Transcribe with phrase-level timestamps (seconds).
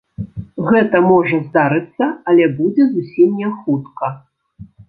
[0.69, 4.13] Гэта можа здарыцца, але будзе зусім не хутка.